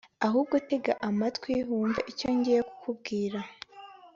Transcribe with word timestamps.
ahubwo 0.25 0.55
tega 0.69 0.93
amatwi 1.09 1.53
wumve 1.69 1.99
icyo 2.11 2.27
ngiye 2.35 2.59
kukubwira 2.69 3.39